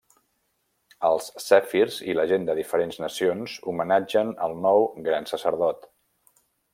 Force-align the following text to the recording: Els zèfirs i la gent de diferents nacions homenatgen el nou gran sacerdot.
Els 1.09 1.27
zèfirs 1.47 1.99
i 2.07 2.15
la 2.19 2.25
gent 2.31 2.47
de 2.49 2.55
diferents 2.61 2.99
nacions 3.03 3.57
homenatgen 3.73 4.35
el 4.47 4.57
nou 4.65 4.89
gran 5.09 5.29
sacerdot. 5.33 5.91